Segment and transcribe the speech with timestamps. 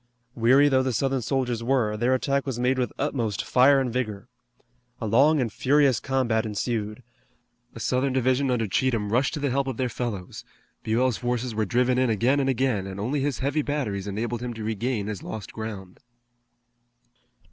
[0.33, 4.29] Weary though the Southern soldiers were, their attack was made with utmost fire and vigor.
[4.99, 7.03] A long and furious combat ensued.
[7.75, 10.43] A Southern division under Cheatham rushed to the help of their fellows.
[10.81, 14.55] Buell's forces were driven in again and again, and only his heavy batteries enabled him
[14.55, 15.99] to regain his lost ground.